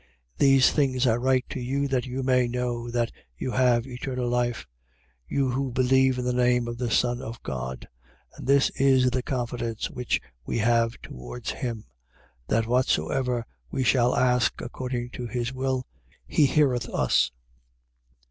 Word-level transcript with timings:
These 0.39 0.71
things 0.71 1.05
I 1.05 1.15
write 1.15 1.45
to 1.49 1.59
you 1.59 1.87
that 1.89 2.07
you 2.07 2.23
may 2.23 2.47
know 2.47 2.89
that 2.89 3.11
you 3.37 3.51
have 3.51 3.85
eternal 3.85 4.27
life: 4.27 4.65
you 5.27 5.51
who 5.51 5.71
believe 5.71 6.17
in 6.17 6.25
the 6.25 6.33
name 6.33 6.67
of 6.67 6.79
the 6.79 6.89
Son 6.89 7.21
of 7.21 7.43
God. 7.43 7.87
5:14. 8.39 8.39
And 8.39 8.47
this 8.47 8.69
is 8.77 9.11
the 9.11 9.21
confidence 9.21 9.91
which 9.91 10.19
we 10.43 10.57
have 10.57 10.99
towards 11.03 11.51
him: 11.51 11.85
That, 12.47 12.65
whatsoever 12.65 13.45
we 13.69 13.83
shall 13.83 14.15
ask 14.15 14.59
according 14.59 15.11
to 15.11 15.27
his 15.27 15.53
will, 15.53 15.85
he 16.25 16.47
heareth 16.47 16.89
us. 16.89 17.31